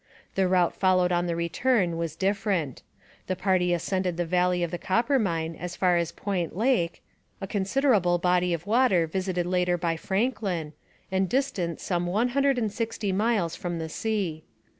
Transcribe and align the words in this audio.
The 0.33 0.47
route 0.47 0.75
followed 0.75 1.11
on 1.11 1.27
the 1.27 1.35
return 1.35 1.95
was 1.95 2.15
different. 2.15 2.81
The 3.27 3.35
party 3.35 3.71
ascended 3.71 4.17
the 4.17 4.25
valley 4.25 4.63
of 4.63 4.71
the 4.71 4.79
Coppermine 4.79 5.55
as 5.55 5.75
far 5.75 5.95
as 5.95 6.11
Point 6.11 6.57
Lake, 6.57 7.03
a 7.39 7.45
considerable 7.45 8.17
body 8.17 8.51
of 8.51 8.65
water 8.65 9.05
visited 9.05 9.45
later 9.45 9.77
by 9.77 9.97
Franklin, 9.97 10.73
and 11.11 11.29
distant 11.29 11.87
one 11.87 12.29
hundred 12.29 12.57
and 12.57 12.73
sixty 12.73 13.11
miles 13.11 13.55
from 13.55 13.77
the 13.77 13.89
sea. 13.89 14.43